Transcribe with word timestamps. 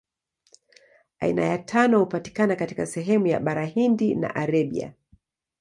Aina 1.19 1.45
ya 1.45 1.57
tano 1.57 1.99
hupatikana 1.99 2.55
katika 2.55 2.85
sehemu 2.85 3.27
ya 3.27 3.39
Bara 3.39 3.65
Hindi 3.65 4.15
na 4.15 4.35
Arabia. 4.35 4.93